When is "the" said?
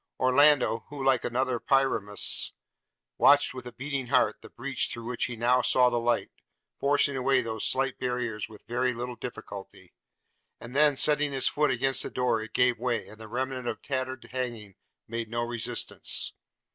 4.41-4.49, 5.91-5.99, 12.01-12.09, 13.21-13.27